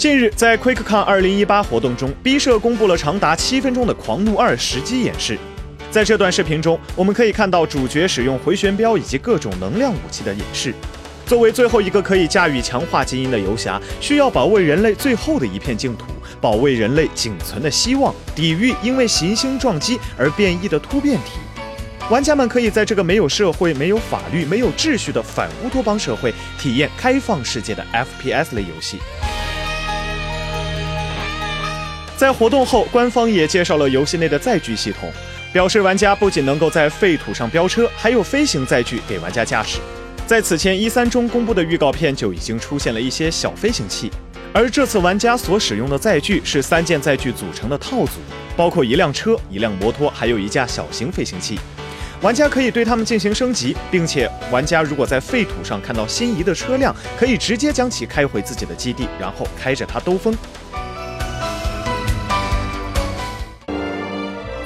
[0.00, 1.04] 近日，在 QuickCon
[1.46, 5.38] 2018活动中，B 社公布了长达七分钟的《狂怒二》实机演示。
[5.90, 10.72] 在这段视频中，我们可以看到主角使用回旋镖以及各种能量武器的演示。
[11.26, 16.06] 作为最后一个可以驾驭强化基因的游侠，需要保卫人类最后的一片净土，
[16.40, 21.32] 保卫人类仅存的希望，抵御因为行星撞击而变异的突变体。
[22.08, 28.98] 玩家们可以在这个没有社会、没有法律、没有秩序的反乌托邦社会，体验开放世界的 FPS 类游戏。
[32.20, 35.10] 在活动后，官方也介绍了游戏内的载具系统，
[35.54, 39.78] 表示玩家不仅能够在废土上飙车，还有飞行载具给玩家驾驶。
[40.26, 44.10] 在此前一三中公布的预告片就已经出现了一些小飞行器，
[44.52, 48.20] 而这次玩家所使用的载具是三件载具组成的套组，
[48.54, 51.58] 包括一辆车、一辆摩托，还有一架小型飞行器。
[52.20, 60.36] 玩家可以对它们进行升级，并且玩家如果在废土上看到心仪的车辆，可以直接将其开回自己的基地，然后开着它兜风。